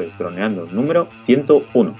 [0.00, 1.94] Esto es Droneando número 101.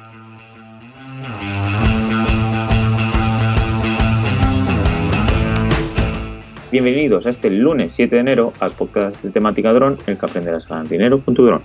[6.73, 10.65] Bienvenidos a este lunes 7 de enero al podcast de temática dron, el que aprenderás
[10.67, 11.63] a ganar dinero.dron.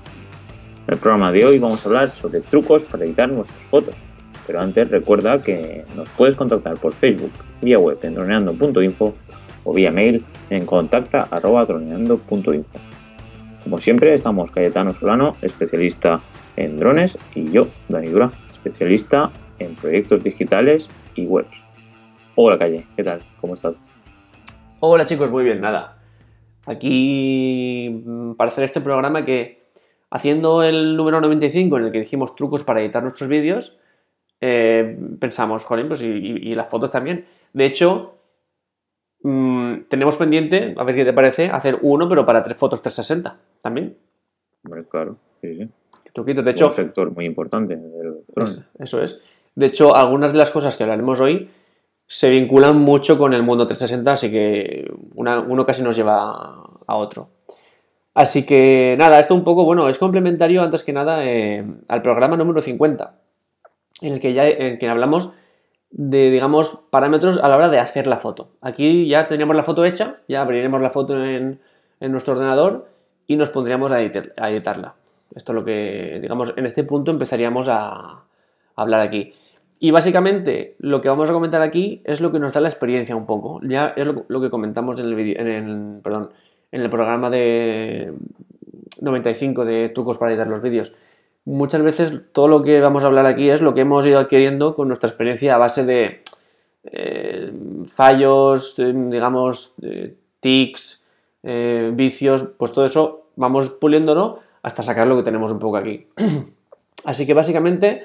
[0.87, 3.95] En el programa de hoy vamos a hablar sobre trucos para editar nuestras fotos.
[4.45, 7.31] Pero antes recuerda que nos puedes contactar por Facebook,
[7.61, 9.15] vía web en droneando.info
[9.63, 12.94] o vía mail en contacta.droneando.info.
[13.65, 16.21] Como siempre, estamos Cayetano Solano, especialista
[16.55, 21.49] en drones, y yo, Dani Dura, especialista en proyectos digitales y webs.
[22.35, 23.21] Hola Calle, ¿qué tal?
[23.41, 23.75] ¿Cómo estás?
[24.81, 25.97] Hola chicos, muy bien, nada.
[26.67, 29.63] Aquí mm, para hacer este programa que
[30.11, 33.79] haciendo el número 95 en el que dijimos trucos para editar nuestros vídeos,
[34.41, 37.25] eh, pensamos, joder, pues y, las fotos también.
[37.51, 38.14] De hecho,
[39.25, 43.37] mm, tenemos pendiente, a ver qué te parece, hacer uno, pero para tres fotos 360
[43.61, 43.97] también.
[44.89, 45.69] claro, sí, sí.
[46.23, 47.77] De hecho, un sector muy importante.
[48.79, 49.19] eso es.
[49.53, 51.49] De hecho, algunas de las cosas que hablaremos hoy
[52.07, 57.29] se vinculan mucho con el mundo 360, así que uno casi nos lleva a otro.
[58.13, 62.37] Así que nada, esto un poco, bueno, es complementario antes que nada eh, al programa
[62.37, 63.13] número 50,
[64.01, 65.33] en el que ya en que hablamos
[65.91, 68.49] de, digamos, parámetros a la hora de hacer la foto.
[68.61, 71.59] Aquí ya teníamos la foto hecha, ya abriremos la foto en,
[71.99, 72.87] nuestro ordenador
[73.27, 74.95] y nos pondríamos a, editarla.
[75.35, 78.23] Esto es lo que, digamos, en este punto empezaríamos a
[78.75, 79.33] hablar aquí.
[79.79, 83.15] Y básicamente lo que vamos a comentar aquí es lo que nos da la experiencia
[83.15, 83.59] un poco.
[83.63, 86.29] Ya es lo, que comentamos en el, en, el, perdón,
[86.71, 88.13] en el programa de
[89.01, 90.95] 95 de trucos para editar los vídeos.
[91.45, 94.75] Muchas veces todo lo que vamos a hablar aquí es lo que hemos ido adquiriendo
[94.75, 96.21] con nuestra experiencia a base de
[96.85, 97.51] eh,
[97.85, 101.07] fallos, digamos, eh, tics,
[101.93, 106.07] vicios, pues todo eso vamos puliéndolo hasta sacar lo que tenemos un poco aquí.
[107.05, 108.03] Así que básicamente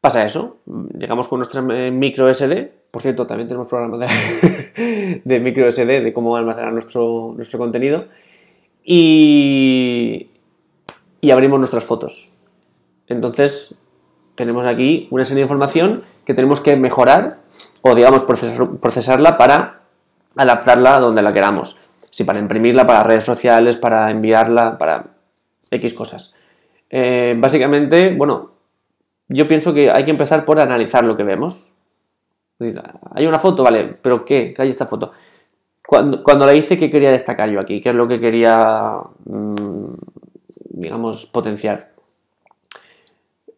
[0.00, 0.58] pasa eso.
[0.98, 2.72] Llegamos con nuestra eh, micro SD.
[2.90, 8.06] Por cierto, también tenemos programas de, de micro SD, de cómo almacenar nuestro, nuestro contenido.
[8.82, 10.30] Y,
[11.20, 12.30] y abrimos nuestras fotos.
[13.08, 13.76] Entonces,
[14.34, 17.38] tenemos aquí una serie de información que tenemos que mejorar
[17.82, 19.82] o, digamos, procesarla para
[20.36, 21.78] adaptarla a donde la queramos.
[22.10, 25.06] Si para imprimirla para redes sociales, para enviarla, para
[25.70, 26.34] X cosas.
[26.90, 28.52] Eh, básicamente, bueno,
[29.28, 31.72] yo pienso que hay que empezar por analizar lo que vemos.
[33.14, 34.54] Hay una foto, vale, pero ¿qué?
[34.54, 35.12] ¿Qué hay esta foto?
[35.86, 37.80] Cuando, cuando la hice, ¿qué quería destacar yo aquí?
[37.80, 39.94] ¿Qué es lo que quería, mm,
[40.70, 41.95] digamos, potenciar?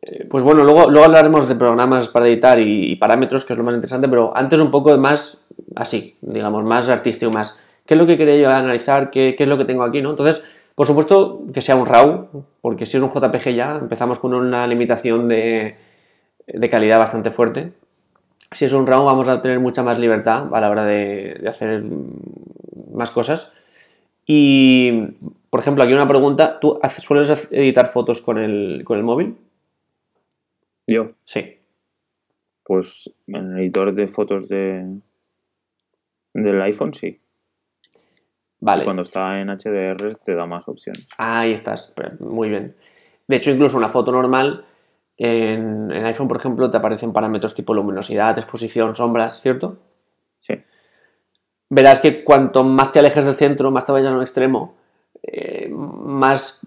[0.09, 3.65] Eh, pues bueno, luego, luego hablaremos de programas para editar y, parámetros, que es lo
[3.65, 5.45] más interesante, pero antes un poco más
[5.77, 7.59] así, digamos, más artístico, más.
[7.85, 9.11] ¿Qué es lo que quería yo analizar?
[9.11, 10.03] ¿Qué, qué es lo que tengo aquí?
[10.03, 10.11] ¿no?
[10.11, 14.33] Entonces, por supuesto que sea un RAW, porque si es un JPG ya empezamos con
[14.33, 15.75] una limitación de,
[16.71, 17.73] calidad bastante fuerte.
[18.53, 21.83] Si es un RAW vamos a tener mucha más libertad a la hora de, hacer
[22.93, 23.53] más cosas.
[24.27, 25.17] Y,
[25.51, 26.61] por ejemplo, aquí una pregunta.
[26.61, 29.37] ¿Tú sueles editar fotos con el, con el móvil?
[30.89, 31.13] ¿Yo?
[31.25, 31.59] Sí.
[32.65, 35.01] Pues en el editor de fotos de,
[36.33, 37.21] del iPhone sí.
[38.61, 38.85] Vale.
[38.85, 41.09] Cuando está en HDR te da más opciones.
[41.19, 42.75] Ahí estás, muy bien.
[43.29, 44.65] De hecho, incluso una foto normal
[45.19, 49.79] en, iPhone, por ejemplo, te aparecen parámetros tipo luminosidad, exposición, sombras, ¿cierto?
[50.41, 50.55] Sí.
[51.69, 54.77] Verás que cuanto más te alejes del centro, más te vayas a un extremo,
[55.23, 56.67] eh, más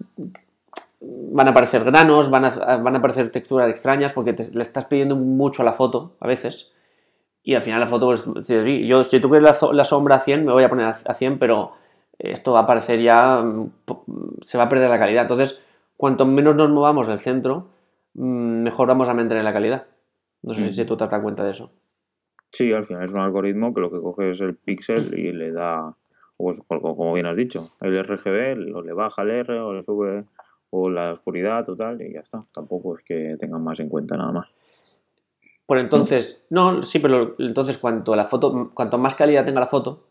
[1.02, 5.16] van a aparecer granos, van a, van a aparecer texturas extrañas porque le estás pidiendo
[5.16, 6.72] mucho a la foto a veces.
[7.42, 8.28] Y al final la foto, pues,
[8.86, 11.38] yo, si tú quieres la, la, sombra a 100, me voy a poner a 100,
[11.38, 11.72] pero
[12.18, 13.70] esto va a parecer ya, mm,
[14.42, 15.22] se va a perder la calidad.
[15.22, 15.60] Entonces,
[15.96, 17.68] cuanto menos nos movamos del centro,
[18.14, 19.86] mm, mejor vamos a mantener la calidad.
[20.42, 21.72] No sé si tú te das cuenta de eso.
[22.50, 25.52] Sí, al final es un algoritmo que lo que coge es el píxel y le
[25.52, 25.96] da,
[26.36, 30.24] pues, como bien has dicho, el RGB, o le baja el R, o le sube
[30.72, 32.44] o la oscuridad total y ya está.
[32.52, 34.48] Tampoco es que tengan más en cuenta nada más.
[35.64, 40.04] Por entonces, no, sí, pero entonces cuanto la foto, cuanto más calidad tenga la foto,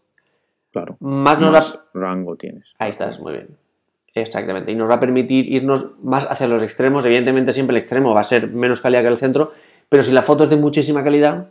[0.72, 0.96] Claro.
[1.00, 2.64] Más nos rango tienes.
[2.80, 3.58] Ahí estás, muy bien.
[4.14, 4.72] Exactamente.
[4.72, 7.06] Y nos va a permitir irnos más hacia los extremos.
[7.06, 9.52] Evidentemente, siempre el extremo va a ser menos calidad que el centro,
[9.90, 11.50] pero si la foto es de muchísima calidad,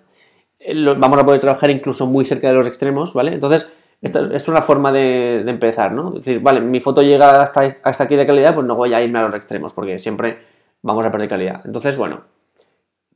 [0.59, 3.35] eh, vamos a poder trabajar incluso muy cerca de los extremos, ¿vale?
[3.35, 3.71] Entonces,
[4.03, 6.09] es una forma de, empezar, ¿no?
[6.09, 9.19] Es decir, vale, mi foto llega hasta, aquí de calidad, pues no voy a irme
[9.19, 10.39] a los extremos, porque siempre
[10.83, 11.63] vamos a perder calidad.
[11.65, 12.23] Entonces, bueno,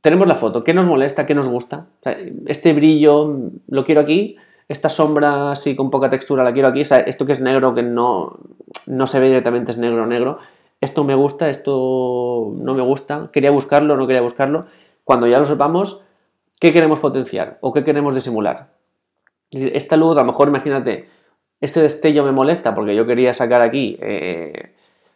[0.01, 0.63] tenemos la foto.
[0.63, 1.25] ¿Qué nos molesta?
[1.25, 1.87] ¿Qué nos gusta?
[2.45, 3.35] este brillo
[3.67, 4.37] lo quiero aquí
[4.67, 8.37] esta sombra así con poca textura la quiero aquí, esto que es negro, que no,
[8.87, 10.39] no se ve directamente es negro negro,
[10.81, 14.65] esto me gusta, esto no me gusta, quería buscarlo, no quería buscarlo.
[15.03, 16.03] Cuando ya lo sepamos,
[16.59, 18.69] ¿qué queremos potenciar o qué queremos disimular?
[19.55, 21.07] Esta luz, a lo mejor imagínate,
[21.61, 24.73] este destello me molesta porque yo quería sacar aquí, eh,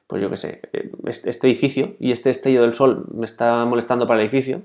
[0.07, 4.07] pues yo qué sé, eh, este edificio y este destello del sol me está molestando
[4.07, 4.61] para el edificio.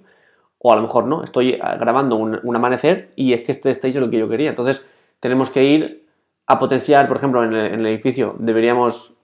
[0.59, 4.03] O a lo mejor no, estoy grabando un, amanecer y es que este destello es
[4.03, 4.49] lo que yo quería.
[4.49, 4.89] Entonces
[5.21, 6.07] tenemos que ir
[6.47, 9.19] a potenciar, por ejemplo, en el edificio deberíamos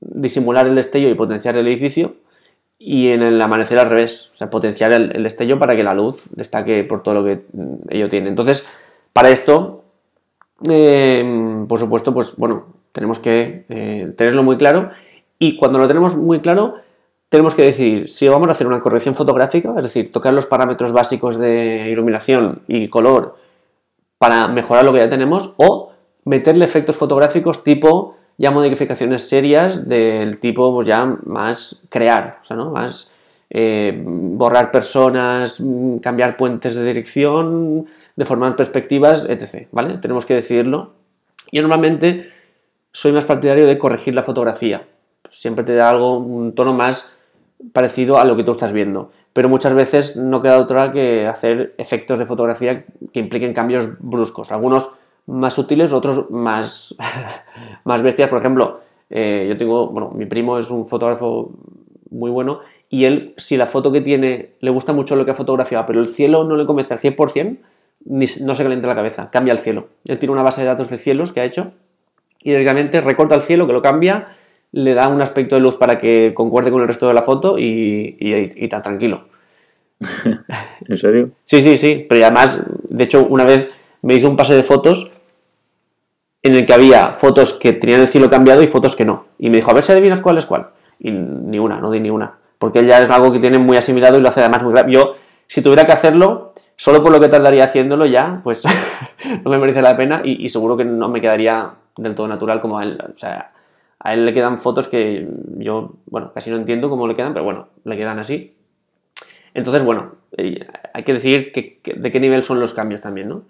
[0.00, 2.16] disimular el destello y potenciar el edificio.
[2.82, 6.22] Y en el amanecer al revés, o sea, potenciar el, destello para que la luz
[6.30, 7.44] destaque por todo lo que
[7.90, 8.30] ello tiene.
[8.30, 8.66] Entonces,
[9.12, 9.79] para esto,
[10.68, 14.90] eh, por supuesto, pues bueno, tenemos que eh, tenerlo muy claro.
[15.38, 16.74] Y cuando lo tenemos muy claro,
[17.28, 20.92] tenemos que decidir si vamos a hacer una corrección fotográfica, es decir, tocar los parámetros
[20.92, 23.36] básicos de iluminación y color
[24.18, 25.92] para mejorar lo que ya tenemos, o
[26.24, 32.56] meterle efectos fotográficos tipo ya modificaciones serias del tipo pues ya más crear, o sea,
[32.56, 32.70] ¿no?
[32.70, 33.12] Más
[33.50, 37.86] eh, borrar personas, mm, cambiar puentes de dirección,
[38.20, 39.66] deformar perspectivas, etc.
[39.72, 39.96] ¿Vale?
[39.98, 40.92] Tenemos que decidirlo.
[41.50, 42.28] Yo normalmente
[42.92, 44.86] soy más partidario de corregir la fotografía.
[45.30, 47.16] Siempre te da algo, un tono más
[47.72, 49.10] parecido a lo que tú estás viendo.
[49.32, 54.52] Pero muchas veces no queda otra que hacer efectos de fotografía que impliquen cambios bruscos.
[54.52, 54.90] Algunos
[55.26, 56.94] más sutiles, otros más,
[57.84, 58.28] más bestias.
[58.28, 61.52] Por ejemplo, eh, yo tengo, bueno, mi primo es un fotógrafo
[62.10, 65.34] muy bueno y él, si la foto que tiene le gusta mucho lo que ha
[65.34, 67.58] fotografiado, pero el cielo no le convence al 100%,
[68.04, 69.88] ni, no se calienta la cabeza, cambia el cielo.
[70.06, 71.72] Él tiene una base de datos de cielos que ha hecho
[72.42, 74.28] y directamente recorta el cielo, que lo cambia,
[74.72, 77.58] le da un aspecto de luz para que concuerde con el resto de la foto
[77.58, 78.16] y,
[78.56, 79.28] está tranquilo.
[80.88, 81.30] ¿En serio?
[81.44, 83.70] Sí, sí, sí, pero además, de hecho, una vez
[84.02, 85.12] me hizo un pase de fotos
[86.42, 89.26] en el que había fotos que tenían el cielo cambiado y fotos que no.
[89.38, 90.68] Y me dijo, a ver si adivinas cuál es cuál.
[91.00, 92.38] Y ni una, no di ni una.
[92.58, 94.92] Porque él ya es algo que tiene muy asimilado y lo hace además muy rápido.
[95.02, 95.16] Yo,
[95.50, 98.62] si tuviera que hacerlo, solo por lo que tardaría haciéndolo ya, pues
[99.44, 102.78] no me merece la pena y, seguro que no me quedaría del todo natural como
[102.78, 102.96] a él.
[103.12, 103.50] O sea,
[103.98, 107.44] a él le quedan fotos que yo, bueno, casi no entiendo cómo le quedan, pero
[107.44, 108.54] bueno, le quedan así.
[109.52, 113.42] Entonces, bueno, eh, hay que decir de qué nivel son los cambios también, ¿no?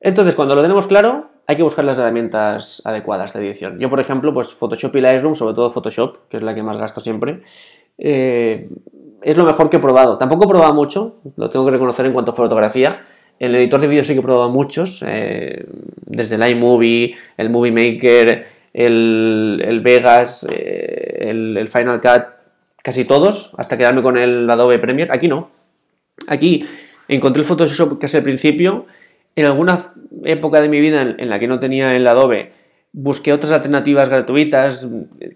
[0.00, 3.78] Entonces, cuando lo tenemos claro, hay que buscar las herramientas adecuadas de edición.
[3.78, 6.76] Yo, por ejemplo, pues Photoshop y Lightroom, sobre todo Photoshop, que es la que más
[6.76, 7.42] gasto siempre,
[7.98, 8.68] eh,
[9.22, 10.18] es lo mejor que he probado.
[10.18, 13.04] Tampoco he probado mucho, lo tengo que reconocer en cuanto a fotografía.
[13.38, 15.66] El editor de vídeo sí que he probado muchos, eh,
[16.06, 22.24] desde el iMovie, el Movie Maker, el, Vegas, eh, el, el, Final Cut,
[22.82, 25.10] casi todos, hasta quedarme con el Adobe Premiere.
[25.12, 25.50] Aquí no.
[26.28, 26.64] Aquí
[27.08, 28.86] encontré el Photoshop casi al principio
[29.36, 29.92] en alguna
[30.24, 32.52] época de mi vida en, la que no tenía el Adobe,
[32.92, 34.88] busqué otras alternativas gratuitas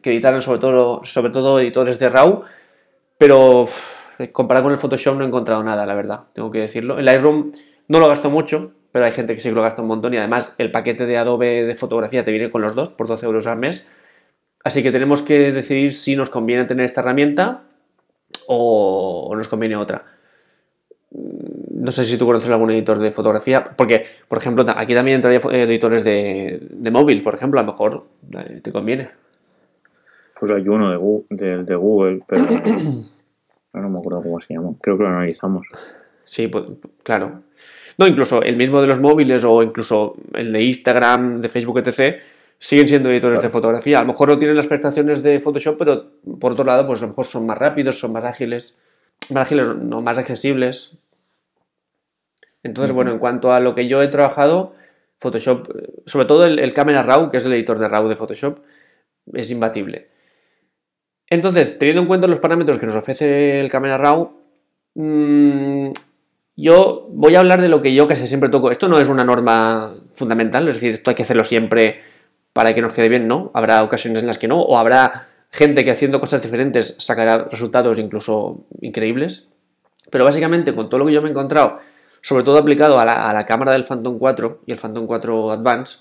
[0.03, 2.43] que editaran sobre todo, sobre todo editores de RAW,
[3.19, 3.67] pero
[4.33, 6.99] comparado con el Photoshop no he encontrado nada, la verdad, tengo que decirlo.
[6.99, 7.53] El Lightroom
[7.89, 10.17] no lo gasto mucho, pero hay gente que sí que lo gasta un montón y
[10.17, 13.47] además el paquete de Adobe de fotografía te viene con los dos por 12 euros
[13.47, 13.87] al mes.
[14.65, 17.65] Así que tenemos que decidir si nos conviene tener esta herramienta
[18.49, 20.05] o nos conviene otra.
[21.11, 25.41] No sé si tú conoces algún editor de fotografía, porque, por ejemplo, aquí también entraría
[25.63, 29.11] editores de, móvil, por ejemplo, a lo mejor eh, te conviene.
[30.39, 32.43] Pues hay uno de Google, de, Google pero
[33.75, 34.73] no me acuerdo cómo se llama.
[34.81, 35.67] Creo que lo analizamos.
[36.25, 36.65] Sí, pues,
[37.03, 37.43] claro.
[37.99, 42.21] No, incluso el mismo de los móviles o incluso el de Instagram, de Facebook, etc.,
[42.59, 43.99] siguen siendo editores de fotografía.
[43.99, 46.07] A lo mejor no tienen las prestaciones de Photoshop, pero
[46.39, 48.77] por otro lado, pues a lo mejor son más rápidos, son más ágiles,
[49.31, 50.97] más ágiles, no más accesibles.
[52.63, 54.75] Entonces, bueno, en cuanto a lo que yo he trabajado,
[55.19, 55.69] Photoshop,
[56.07, 58.59] sobre todo el, Camera Raw, que es el editor de RAW de Photoshop,
[59.33, 60.09] es imbatible.
[61.29, 64.33] Entonces, teniendo en cuenta los parámetros que nos ofrece el Camera Raw,
[64.95, 65.91] mm,
[66.57, 68.71] yo voy a hablar de lo que yo casi siempre toco.
[68.71, 72.01] Esto no es una norma fundamental, es decir, esto hay que hacerlo siempre
[72.53, 73.51] para que nos quede bien, ¿no?
[73.55, 77.99] Habrá ocasiones en las que no, o habrá gente que haciendo cosas diferentes sacará resultados
[77.99, 79.49] incluso increíbles.
[80.11, 81.79] Pero básicamente, con todo lo que yo me he encontrado
[82.27, 85.99] sobre todo aplicado a la, cámara del Phantom 4 y el Phantom 4 Advance,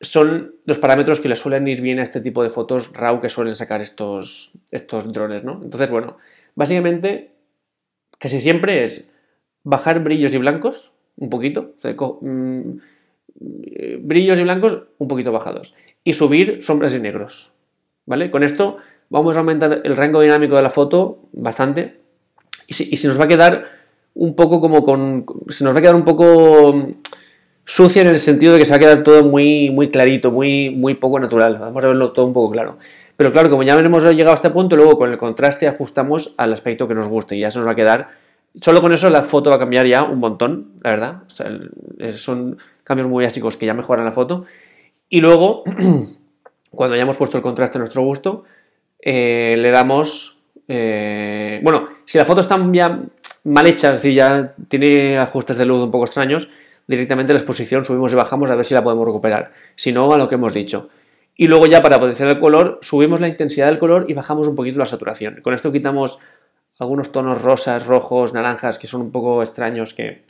[0.00, 3.28] son los parámetros que le suelen ir bien a este tipo de fotos RAW que
[3.28, 5.60] suelen sacar estos, estos drones, ¿no?
[5.62, 6.16] Entonces, bueno,
[6.54, 7.32] básicamente
[8.18, 9.12] casi siempre es
[9.62, 11.74] bajar brillos y blancos un poquito,
[12.20, 12.78] mm,
[14.00, 17.52] brillos y blancos un poquito bajados y subir sombras y negros,
[18.06, 18.30] ¿vale?
[18.30, 18.78] Con esto
[19.10, 22.00] vamos a aumentar el rango dinámico de la foto bastante
[22.66, 23.66] y si, y nos va a quedar
[24.14, 25.26] un poco como con...
[25.48, 26.94] Se nos va a quedar un poco
[27.70, 30.70] sucia en el sentido de que se va a quedar todo muy, muy clarito, muy,
[30.70, 31.56] muy poco natural.
[31.56, 32.78] Vamos a verlo todo un poco claro.
[33.16, 36.52] Pero claro, como ya hemos llegado a este punto, luego con el contraste ajustamos al
[36.52, 38.08] aspecto que nos guste y ya se nos va a quedar.
[38.60, 41.22] Solo con eso la foto va a cambiar ya un montón, la verdad.
[42.16, 44.46] son cambios muy básicos que ya mejoran la foto.
[45.08, 45.62] Y luego,
[46.72, 48.42] cuando hayamos puesto el contraste a nuestro gusto,
[49.00, 50.38] eh, le damos...
[50.66, 53.00] Eh, bueno, si la foto está ya
[53.44, 56.48] mal hecha, es decir, ya tiene ajustes de luz un poco extraños,
[56.86, 59.52] directamente la exposición subimos y bajamos a ver si la podemos recuperar.
[59.76, 60.88] Si no, a lo que hemos dicho.
[61.36, 64.56] Y luego ya para potenciar el color, subimos la intensidad del color y bajamos un
[64.56, 65.40] poquito la saturación.
[65.42, 66.18] Con esto quitamos
[66.78, 70.24] algunos tonos rosas, rojos, naranjas que son un poco extraños que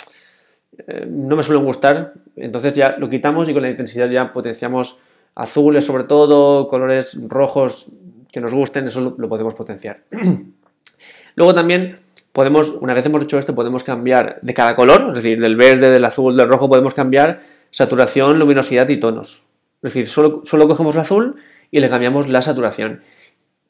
[0.87, 2.13] eh, no me suelen gustar.
[2.37, 5.01] Entonces ya lo quitamos y con la intensidad ya potenciamos
[5.35, 7.93] azules sobre todo, colores rojos
[8.31, 10.05] que nos gusten, eso lo, podemos potenciar.
[11.35, 11.99] Luego también
[12.33, 15.91] podemos, una vez hemos hecho esto, podemos cambiar de cada color, es decir, del verde,
[15.91, 19.45] del azul, del rojo, podemos cambiar saturación, luminosidad y tonos.
[19.83, 21.37] Es decir, solo, solo cogemos el azul
[21.71, 23.03] y le cambiamos la saturación.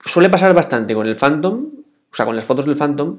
[0.04, 1.66] Suele pasar bastante con el Phantom,
[2.10, 3.18] o sea, con las fotos del Phantom,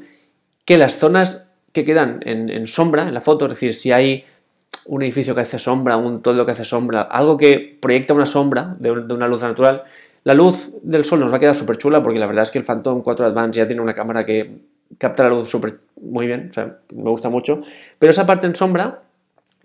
[0.65, 4.25] que las zonas que quedan en, sombra en la foto, es decir, si hay
[4.85, 8.75] un edificio que hace sombra, un todo que hace sombra, algo que proyecta una sombra
[8.79, 9.83] de, una luz natural,
[10.23, 12.59] la luz del sol nos va a quedar súper chula porque la verdad es que
[12.59, 14.59] el Phantom 4 Advance ya tiene una cámara que
[14.97, 17.61] capta la luz súper muy bien, o sea, me gusta mucho,
[17.99, 19.03] pero esa parte en sombra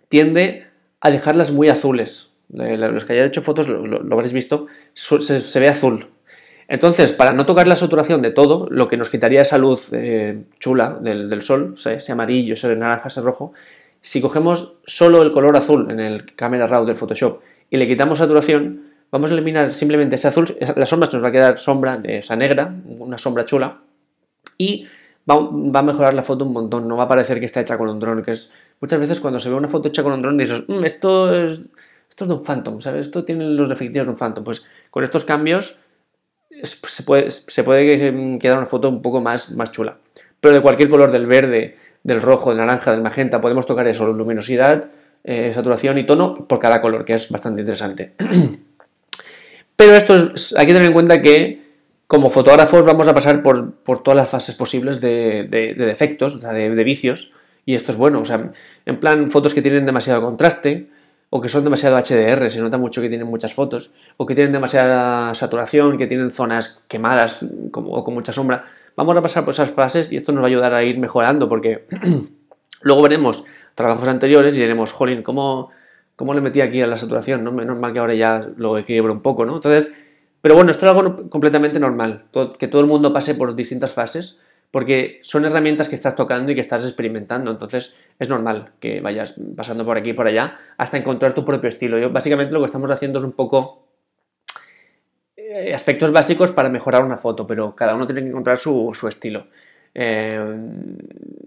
[0.08, 0.66] tiende
[1.00, 6.08] a dejarlas muy azules, los que hayan hecho fotos lo, habréis visto, se, ve azul.
[6.68, 10.42] Entonces, para no tocar la saturación de todo, lo que nos quitaría esa luz eh,
[10.58, 13.52] chula del, sol, ese amarillo, ese naranja, ese rojo,
[14.00, 17.40] si cogemos solo el color azul en el Camera Raw del Photoshop
[17.70, 21.28] y le quitamos saturación, vamos a eliminar simplemente ese azul, la sombra se nos va
[21.28, 23.78] a quedar sombra, esa negra, una sombra chula,
[24.58, 24.86] y
[25.28, 27.88] va, a mejorar la foto un montón, no va a parecer que está hecha con
[27.88, 30.36] un dron, que es muchas veces cuando se ve una foto hecha con un dron
[30.36, 31.66] dices, mm, esto es
[32.16, 33.08] esto es de un Phantom, ¿sabes?
[33.08, 34.42] Esto tiene los efectivos de un Phantom.
[34.42, 35.76] Pues con estos cambios
[36.62, 39.98] se puede, se puede quedar una foto un poco más, más chula.
[40.40, 44.10] Pero de cualquier color, del verde, del rojo, del naranja, del magenta, podemos tocar eso,
[44.10, 44.90] luminosidad,
[45.24, 48.14] eh, saturación y tono por cada color, que es bastante interesante.
[49.76, 51.65] Pero esto es, hay que tener en cuenta que
[52.06, 53.72] como fotógrafos vamos a pasar por,
[54.02, 57.32] todas las fases posibles de, defectos, o sea, de, de, vicios,
[57.64, 58.52] y esto es bueno, o sea,
[58.84, 60.88] en plan fotos que tienen demasiado contraste,
[61.30, 64.52] o que son demasiado HDR, se nota mucho que tienen muchas fotos, o que tienen
[64.52, 68.64] demasiada saturación, que tienen zonas quemadas como, o con mucha sombra.
[68.96, 71.48] Vamos a pasar por esas fases y esto nos va a ayudar a ir mejorando
[71.48, 71.86] porque
[72.82, 73.44] luego veremos
[73.74, 75.70] trabajos anteriores y diremos, jolín, ¿cómo,
[76.14, 77.42] cómo le metí aquí a la saturación?
[77.42, 77.52] ¿no?
[77.52, 79.56] Menos mal que ahora ya lo equilibro un poco, ¿no?
[79.56, 79.92] Entonces,
[80.46, 82.26] pero bueno, esto es algo completamente normal,
[82.56, 84.38] que todo el mundo pase por distintas fases
[84.70, 89.34] porque son herramientas que estás tocando y que estás experimentando, entonces es normal que vayas
[89.56, 91.98] pasando por aquí y por allá hasta encontrar tu propio estilo.
[91.98, 93.88] Yo, básicamente lo que estamos haciendo es un poco
[95.36, 99.48] eh, aspectos básicos para mejorar una foto, pero cada uno tiene que encontrar su, estilo.
[99.96, 100.38] Eh,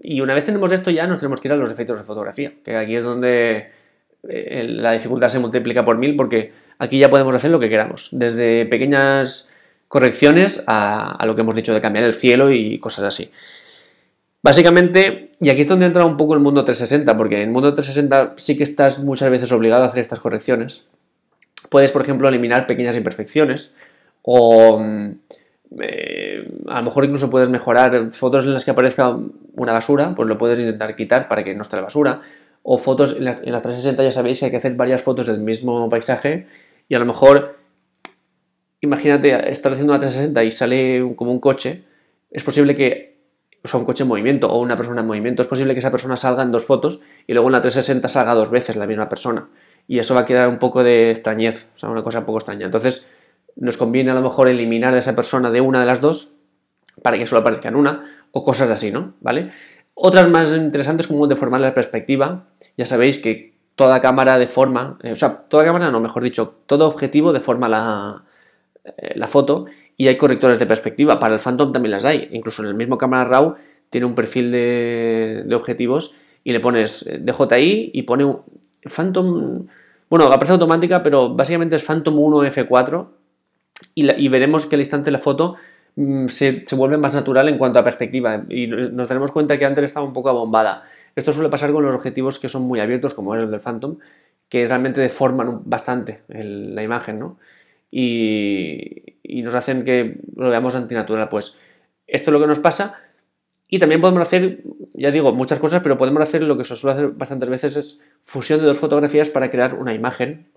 [0.01, 2.51] y una vez tenemos esto ya nos tenemos que ir a los efectos de fotografía,
[2.65, 3.78] que aquí es donde
[4.27, 8.09] eh, la dificultad se multiplica por mil porque aquí ya podemos hacer lo que queramos,
[8.11, 9.51] desde pequeñas
[9.88, 13.31] correcciones a, lo que hemos dicho de cambiar el cielo y cosas así.
[14.41, 17.73] Básicamente, y aquí es donde entra un poco el mundo 360, porque en el mundo
[17.73, 20.85] 360 sí que estás muchas veces obligado a hacer estas correcciones.
[21.69, 23.75] Puedes, por ejemplo, eliminar pequeñas imperfecciones
[24.21, 25.11] o mm,
[25.81, 29.15] eh, a lo mejor incluso puedes mejorar fotos en las que aparezca
[29.55, 32.21] una basura, pues lo puedes intentar quitar para que no esté la basura.
[32.71, 35.25] O fotos en las, en las 360 ya sabéis que hay que hacer varias fotos
[35.25, 36.45] del mismo paisaje
[36.88, 37.57] y a lo mejor
[38.81, 41.83] imagínate estar haciendo una 360 y sale como un coche,
[42.29, 43.17] es posible que,
[43.63, 45.89] o sea, un coche en movimiento o una persona en movimiento, es posible que esa
[45.89, 49.09] persona salga en dos fotos y luego en la 360 salga dos veces la misma
[49.09, 49.49] persona.
[49.88, 52.38] Y eso va a quedar un poco de extrañez, o sea, una cosa un poco
[52.38, 52.65] extraña.
[52.65, 53.07] Entonces,
[53.55, 56.33] nos conviene a lo mejor eliminar a esa persona de una de las dos
[57.01, 59.15] para que solo aparezca en una o cosas así, ¿no?
[59.21, 59.51] ¿Vale?
[60.01, 62.39] Otras más interesantes como deformar la perspectiva.
[62.77, 66.87] Ya sabéis que toda cámara deforma, eh, o sea, toda cámara no, mejor dicho, todo
[66.87, 68.23] objetivo deforma la,
[68.85, 69.65] eh, la foto
[69.97, 71.19] y hay correctores de perspectiva.
[71.19, 72.29] Para el Phantom también las hay.
[72.31, 73.55] Incluso en el mismo cámara RAW
[73.89, 76.15] tiene un perfil de, objetivos
[76.45, 78.39] y le pones eh, DJI y pone un
[78.83, 79.67] Phantom.
[80.09, 83.09] Bueno, aparece automática, pero básicamente es Phantom 1 F4
[83.95, 85.55] y, veremos que al instante la foto
[85.96, 89.86] mm, se, vuelve más natural en cuanto a perspectiva y nos daremos cuenta que antes
[89.86, 90.84] estaba un poco abombada.
[91.15, 93.98] Esto suele pasar con los objetivos que son muy abiertos, como es el del Phantom,
[94.48, 97.38] que realmente deforman bastante la imagen, ¿no?
[97.91, 101.29] y, nos hacen que lo veamos antinatural.
[101.29, 101.60] Pues
[102.08, 103.00] esto es lo que nos pasa.
[103.67, 106.93] Y también podemos hacer, ya digo, muchas cosas, pero podemos hacer lo que se suele
[106.93, 110.48] hacer bastantes veces es fusión de dos fotografías para crear una imagen.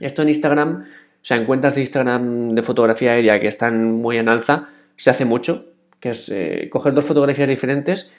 [0.00, 0.84] Esto en Instagram
[1.26, 5.24] sea, en cuentas de Instagram de fotografía aérea que están muy en alza, se hace
[5.24, 5.66] mucho,
[5.98, 8.12] que es eh, coger dos fotografías diferentes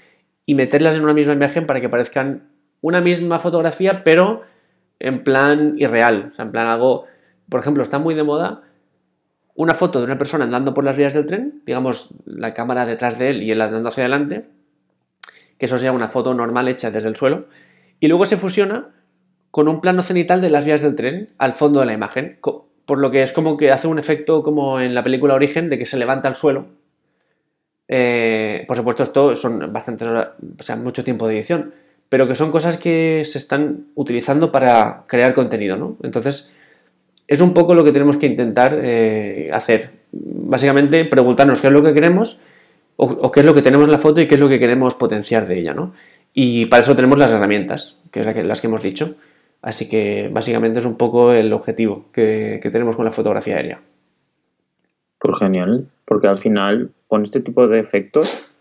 [0.45, 2.49] y meterlas en una misma imagen para que parezcan
[2.81, 4.41] una misma fotografía, pero
[4.99, 6.31] en plan irreal.
[6.31, 7.05] O sea, en plan algo,
[7.47, 8.63] por ejemplo, está muy de moda
[9.55, 13.17] una foto de una persona andando por las vías del tren, digamos la cámara detrás
[13.17, 14.49] de él y él andando hacia adelante,
[15.57, 17.47] que eso sea una foto normal hecha desde el suelo,
[17.99, 18.89] y luego se fusiona
[19.49, 22.37] con un plano cenital de las vías del tren al fondo de la imagen,
[22.87, 25.77] por lo que es como que hace un efecto como en la película Origen de
[25.77, 26.67] que se levanta al suelo.
[27.89, 31.73] Eh, por supuesto, esto son bastantes o sea, mucho tiempo de edición,
[32.07, 35.97] pero que son cosas que se están utilizando para crear contenido, ¿no?
[36.01, 36.53] Entonces,
[37.27, 39.91] es un poco lo que tenemos que intentar eh, hacer.
[40.13, 42.39] Básicamente, preguntarnos qué es lo que queremos
[42.95, 44.95] o, qué es lo que tenemos en la foto y qué es lo que queremos
[44.95, 45.93] potenciar de ella, ¿no?
[46.33, 49.15] Y para eso tenemos las herramientas, que es las que hemos dicho.
[49.61, 53.81] Así que básicamente es un poco el objetivo que, tenemos con la fotografía aérea.
[55.19, 58.53] Pues genial, porque al final con este tipo de efectos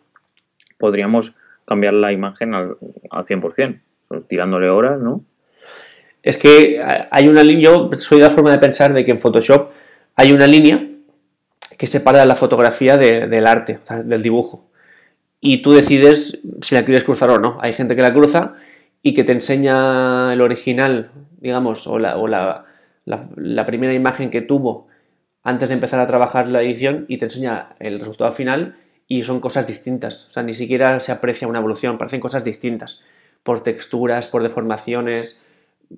[0.78, 1.34] podríamos
[1.66, 2.76] cambiar la imagen al,
[3.10, 3.80] al 100%,
[4.28, 5.22] tirándole horas, ¿no?
[6.22, 9.20] Es que hay una línea, yo soy de la forma de pensar de que en
[9.20, 9.70] Photoshop
[10.16, 10.88] hay una línea
[11.76, 14.68] que separa la fotografía del arte, del dibujo.
[15.40, 17.58] Y tú decides si la quieres cruzar o no.
[17.60, 18.54] Hay gente que la cruza
[19.02, 21.10] y que te enseña el original,
[21.40, 22.64] digamos, o la, o la,
[23.04, 24.88] la primera imagen que tuvo
[25.46, 28.74] antes de empezar a trabajar la edición y te enseña el resultado final
[29.06, 30.26] y son cosas distintas.
[30.26, 33.00] O sea, ni siquiera se aprecia una evolución, parecen cosas distintas.
[33.44, 35.44] Por texturas, por deformaciones,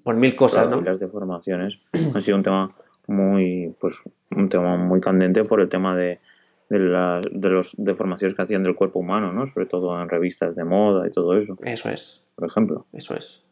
[0.02, 0.82] por mil cosas, ¿no?
[0.82, 1.78] Las deformaciones
[2.14, 2.76] ha sido un tema
[3.06, 4.02] muy, pues,
[4.36, 6.20] un tema muy candente por el tema de,
[6.68, 9.46] de, las de los deformaciones que hacían del cuerpo humano, ¿no?
[9.46, 11.56] Sobre todo en revistas de moda y todo eso.
[11.62, 12.22] Eso es.
[12.38, 12.86] Por ejemplo.
[12.92, 13.42] Eso es.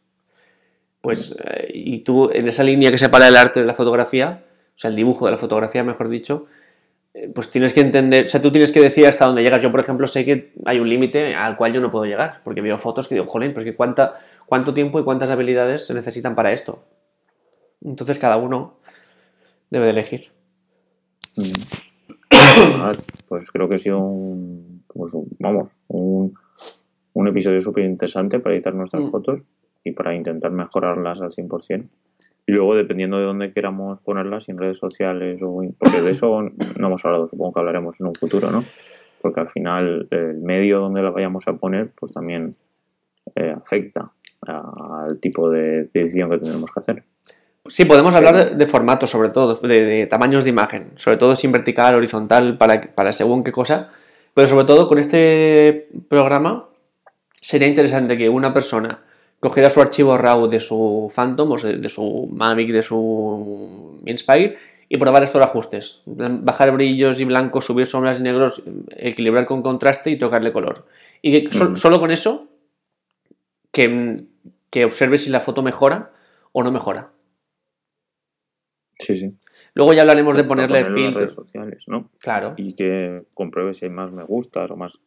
[1.01, 4.79] Pues, eh, y tú, en esa línea que separa el arte de la fotografía, o
[4.79, 6.45] sea, el dibujo de la fotografía, mejor dicho,
[7.13, 9.61] eh, pues tienes que entender, o sea, tú tienes que decir hasta dónde llegas.
[9.61, 12.61] Yo, por ejemplo, sé que hay un límite al cual yo no puedo llegar, porque
[12.61, 16.33] veo fotos que digo, jolín, pues que cuánta, cuánto tiempo y cuántas habilidades se necesitan
[16.33, 16.85] para esto.
[17.83, 18.77] Entonces cada uno
[19.69, 20.31] debe de elegir.
[21.35, 21.87] Mm.
[23.27, 26.33] Pues creo que ha sido un, pues, vamos, un,
[27.25, 29.09] episodio súper interesante para editar nuestras mm.
[29.09, 29.39] fotos
[29.83, 31.87] y para intentar mejorarlas al 100%.
[32.45, 35.61] Y luego, dependiendo de dónde queramos ponerlas, en redes sociales o...
[35.79, 38.63] Porque de eso no hemos hablado, supongo que hablaremos en un futuro, ¿no?
[39.21, 42.55] Porque al final el medio donde la vayamos a poner, pues también
[43.35, 47.03] eh, afecta al tipo de decisión que tenemos que hacer.
[47.67, 51.95] Sí, podemos hablar de, formatos, sobre todo, de, tamaños de imagen, sobre todo sin vertical,
[51.95, 53.89] horizontal, para, para según qué cosa.
[54.33, 56.67] Pero sobre todo con este programa
[57.47, 58.99] sería interesante que una persona
[59.39, 64.57] cogiera su archivo RAW de su Phantom, o de su Mavic, de su Inspire,
[64.89, 66.01] y probar estos ajustes.
[66.05, 70.87] Bajar brillos y blancos, subir sombras y negros, equilibrar con contraste y tocarle color.
[71.21, 72.49] Y que solo con eso
[73.71, 74.25] que,
[74.69, 76.11] que observe si la foto mejora
[76.51, 77.13] o no mejora.
[78.99, 79.33] Sí, sí.
[79.73, 81.37] Luego ya hablaremos de ponerle filtros.
[81.87, 82.09] ¿no?
[82.19, 82.55] Claro.
[82.57, 84.99] Y que compruebe si hay más me gustas o más.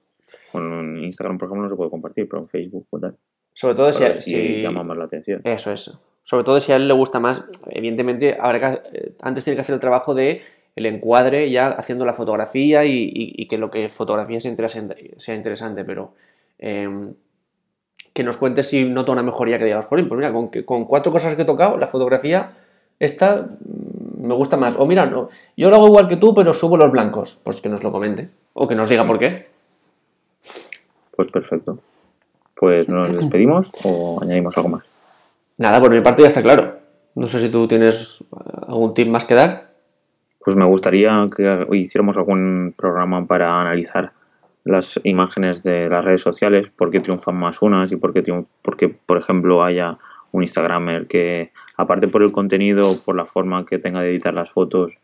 [0.52, 3.16] Con Instagram, por ejemplo, no se puede compartir, pero en Facebook tal.
[3.52, 5.40] Sobre todo si, si, llama más la atención.
[5.44, 6.00] Eso, eso.
[6.24, 9.62] Sobre todo si a él le gusta más, evidentemente, habrá que, eh, antes tiene que
[9.62, 10.42] hacer el trabajo de
[10.76, 15.84] el encuadre ya haciendo la fotografía y, que lo que fotografía sea interesante, sea interesante
[15.84, 16.14] pero
[16.58, 17.12] em,
[18.12, 21.34] que nos cuente si nota una mejoría que por ejemplo, mira, con, con cuatro cosas
[21.34, 22.48] que he tocado, la fotografía,
[22.98, 24.76] esta mm, me gusta más.
[24.76, 27.40] O mira, no, yo lo hago igual que tú, pero subo los blancos.
[27.44, 28.28] Pues que nos lo comente.
[28.52, 29.46] O que nos diga por qué.
[31.20, 31.78] Pues perfecto.
[32.54, 34.84] Pues nos despedimos o añadimos algo más.
[35.58, 36.78] Nada, por mi parte ya está claro.
[37.14, 38.24] No sé si tú tienes
[38.66, 39.70] algún tip más que dar.
[40.42, 44.12] Pues me gustaría que hiciéramos algún programa para analizar
[44.64, 48.22] las imágenes de las redes sociales, por qué triunfan más unas y por qué,
[48.62, 49.98] porque, por ejemplo, haya
[50.32, 54.50] un Instagramer que, aparte por el contenido, por la forma que tenga de editar las
[54.52, 54.96] fotos,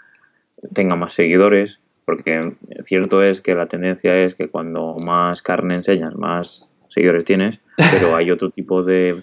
[0.73, 6.15] tenga más seguidores, porque cierto es que la tendencia es que cuando más carne enseñas,
[6.15, 7.61] más seguidores tienes,
[7.93, 9.23] pero hay otro tipo de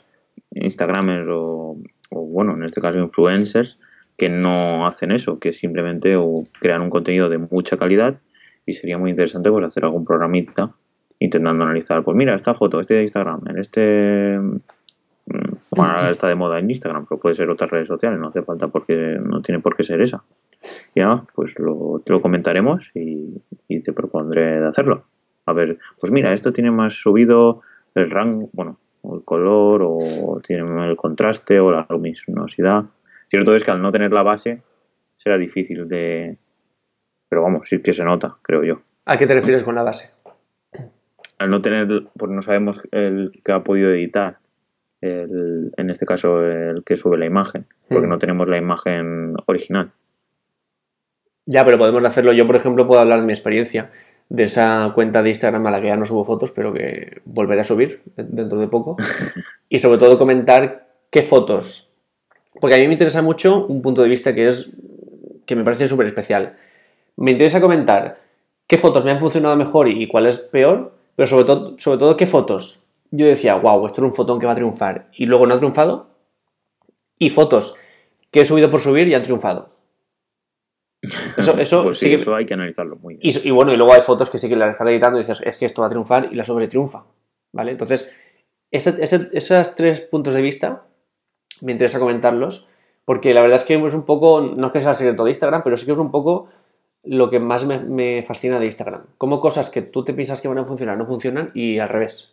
[0.52, 1.78] Instagramers o,
[2.12, 3.78] o bueno, en este caso influencers,
[4.18, 6.16] que no hacen eso, que simplemente
[6.60, 8.20] crean un contenido de mucha calidad
[8.66, 10.76] y sería muy interesante pues hacer algún programita
[11.20, 14.58] intentando analizar, pues mira, esta foto, este de Instagram, en este mm,
[15.72, 18.68] bueno, está de moda en Instagram, pero puede ser otras redes sociales, no hace falta
[18.68, 20.24] porque no tiene por qué ser esa.
[20.96, 23.42] Ya, pues lo, te lo comentaremos y,
[23.82, 25.06] te propondré de hacerlo.
[25.46, 27.62] A ver, pues mira, esto tiene más subido
[27.96, 32.86] el rango, bueno, el color o tiene el contraste o la luminosidad.
[33.28, 34.62] Cierto es que al no tener la base
[35.18, 36.38] será difícil de...
[37.30, 38.82] Pero vamos, sí que se nota, creo yo.
[39.06, 40.12] ¿A qué te refieres con la base?
[41.40, 44.38] Al no tener, pues no sabemos el que ha podido editar,
[45.02, 48.10] el, en este caso el que sube la imagen, porque Mm.
[48.10, 49.92] no tenemos la imagen original.
[51.46, 52.34] Ya, pero podemos hacerlo.
[52.34, 53.92] Yo, por ejemplo, puedo hablar de mi experiencia
[54.30, 57.62] de esa cuenta de Instagram a la que ya no subo fotos, pero que volveré
[57.62, 58.98] a subir dentro de poco.
[59.70, 61.90] Y sobre todo comentar qué fotos.
[62.62, 64.72] Porque a mí me interesa mucho un punto de vista que es
[65.48, 66.58] que me parece súper especial.
[67.16, 68.20] Me interesa comentar
[68.68, 72.16] qué fotos me han funcionado mejor y cuál es peor, pero sobre todo, sobre todo
[72.18, 72.86] qué fotos.
[73.10, 75.58] Yo decía, wow, esto es un fotón que va a triunfar y luego no ha
[75.58, 76.10] triunfado.
[77.18, 77.76] Y fotos
[78.30, 79.73] que he subido por subir y han triunfado.
[81.38, 83.34] Eso, eso Pues sí, sí que- eso hay que analizarlo muy bien.
[83.44, 85.42] y, y bueno, y luego hay fotos que sí que las estás editando y dices,
[85.44, 87.04] es que esto va a triunfar y la sobre triunfa.
[87.52, 87.72] ¿Vale?
[87.72, 88.10] Entonces,
[88.72, 90.84] ese- ese- esos tres puntos de vista
[91.62, 92.68] me interesa comentarlos
[93.06, 95.32] porque la verdad es que es un poco, no es que sea el secreto de
[95.32, 96.48] Instagram, pero sí que es un poco
[97.04, 99.04] lo que más me, me fascina de Instagram.
[99.18, 102.30] Como cosas que tú te piensas que van a funcionar no funcionan y al revés.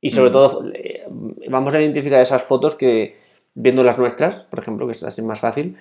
[0.00, 0.32] Y sobre Mm.
[0.32, 1.04] todo, eh,
[1.50, 3.16] vamos a identificar esas fotos que,
[3.54, 5.76] viendo las nuestras, por ejemplo, que es así más fácil,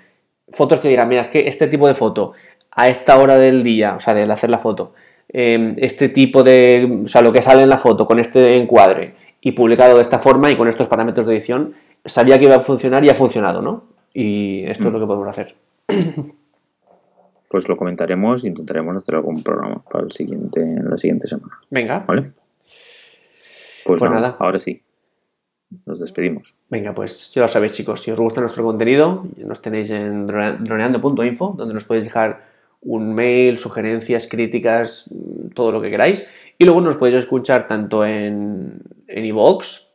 [0.49, 2.33] fotos que digan, mira, es que este tipo de foto,
[2.71, 4.93] a esta hora del día, o sea, de hacer la foto,
[5.29, 9.15] eh, este tipo de, o sea, lo que sale en la foto con este encuadre
[9.41, 11.73] y publicado de esta forma y con estos parámetros de edición,
[12.05, 13.83] sabía que iba a funcionar y ha funcionado, ¿no?
[14.13, 14.93] Y esto es Mm.
[14.93, 15.55] lo que podemos hacer.
[17.49, 21.57] Pues lo comentaremos e intentaremos hacer algún programa para el siguiente, la siguiente semana.
[21.69, 22.23] Venga, ¿Vale?
[22.23, 22.33] Pues,
[23.85, 24.35] Pues nada, nada.
[24.39, 24.81] ahora sí.
[25.85, 26.55] Nos despedimos.
[26.69, 28.01] venga, pues ya lo sabéis, chicos.
[28.01, 32.45] Si os gusta nuestro contenido, nos tenéis en drone- droneando.info, donde nos podéis dejar
[32.81, 36.25] un mail, sugerencias, críticas, mm, todo lo que queráis.
[36.57, 39.87] Y luego nos podéis escuchar tanto en en iVoox,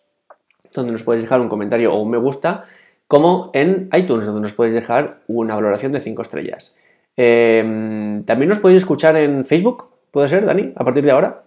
[0.74, 2.64] donde nos podéis dejar un comentario o un me gusta,
[3.06, 6.78] como en iTunes, donde nos podéis dejar una valoración de 5 estrellas.
[7.16, 10.72] Eh, También nos podéis escuchar en Facebook, ¿puede ser, Dani?
[10.76, 11.44] A partir de ahora.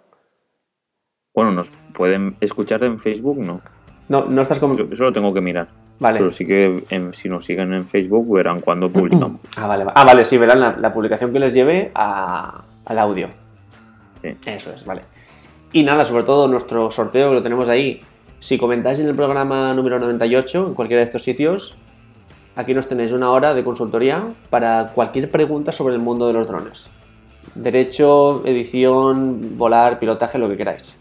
[1.33, 3.61] Bueno, nos pueden escuchar en Facebook, no.
[4.09, 4.75] No, no estás como...
[4.75, 5.67] Eso, lo tengo que mirar.
[5.99, 6.19] Vale.
[6.19, 9.39] Pero sí que en- si nos siguen en Facebook verán cuando publicamos.
[9.57, 12.99] Ah, vale, va- ah, vale, sí, verán la, la publicación que les lleve a- al
[12.99, 13.29] audio.
[14.21, 14.35] Sí.
[14.45, 15.01] Eso es, vale.
[15.73, 17.99] Y nada, sobre todo nuestro sorteo que lo tenemos ahí.
[18.39, 21.77] Si comentáis en el programa número 98, en cualquiera de estos sitios,
[22.55, 26.47] aquí nos tenéis una hora de consultoría para cualquier pregunta sobre el mundo de los
[26.47, 26.89] drones.
[27.55, 30.95] Derecho, edición, volar, pilotaje, lo que queráis.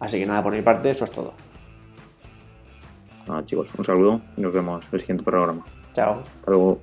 [0.00, 1.34] Así que nada, por mi parte, eso es todo.
[3.28, 5.64] Nada, chicos, un saludo y nos vemos en el siguiente programa.
[5.92, 6.22] Chao.
[6.22, 6.80] Hasta luego.